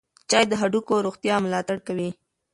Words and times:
چای 0.29 0.45
د 0.49 0.53
هډوکو 0.61 0.93
روغتیا 1.07 1.35
ملاتړ 1.45 1.77
کوي. 1.87 2.09